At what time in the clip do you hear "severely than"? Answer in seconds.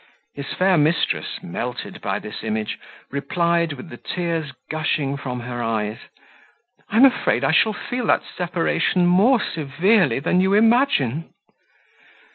9.39-10.41